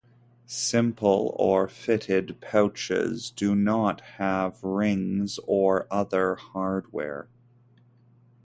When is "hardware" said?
6.33-7.29